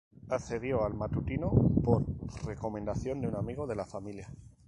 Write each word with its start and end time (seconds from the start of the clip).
Accedió 0.29 0.83
al 0.83 0.95
matutino 0.95 1.51
por 1.83 2.03
recomendación 2.43 3.21
de 3.21 3.27
un 3.27 3.35
amigo 3.35 3.67
de 3.67 3.75
la 3.75 3.85
familia. 3.85 4.33